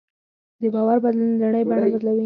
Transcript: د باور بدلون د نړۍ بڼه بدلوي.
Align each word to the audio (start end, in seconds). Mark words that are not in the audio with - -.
د 0.61 0.63
باور 0.73 0.97
بدلون 1.03 1.31
د 1.37 1.41
نړۍ 1.47 1.63
بڼه 1.69 1.87
بدلوي. 1.93 2.19